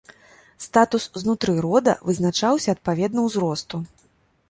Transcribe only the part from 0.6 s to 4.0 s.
Статус знутры рода вызначаўся адпаведна ўзросту.